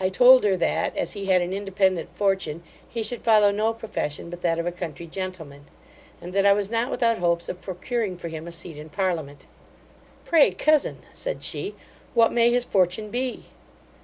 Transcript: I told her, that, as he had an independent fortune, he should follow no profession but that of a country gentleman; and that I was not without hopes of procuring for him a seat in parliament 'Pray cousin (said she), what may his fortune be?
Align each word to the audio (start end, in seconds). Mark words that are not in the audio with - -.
I 0.00 0.08
told 0.08 0.42
her, 0.42 0.56
that, 0.56 0.96
as 0.96 1.12
he 1.12 1.26
had 1.26 1.40
an 1.40 1.52
independent 1.52 2.08
fortune, 2.16 2.64
he 2.88 3.04
should 3.04 3.22
follow 3.22 3.52
no 3.52 3.72
profession 3.72 4.28
but 4.28 4.42
that 4.42 4.58
of 4.58 4.66
a 4.66 4.72
country 4.72 5.06
gentleman; 5.06 5.66
and 6.20 6.32
that 6.32 6.44
I 6.44 6.52
was 6.52 6.70
not 6.72 6.90
without 6.90 7.18
hopes 7.18 7.48
of 7.48 7.60
procuring 7.62 8.16
for 8.16 8.26
him 8.26 8.48
a 8.48 8.50
seat 8.50 8.76
in 8.76 8.88
parliament 8.88 9.46
'Pray 10.24 10.50
cousin 10.50 11.02
(said 11.12 11.44
she), 11.44 11.76
what 12.14 12.32
may 12.32 12.50
his 12.50 12.64
fortune 12.64 13.10
be? 13.10 13.44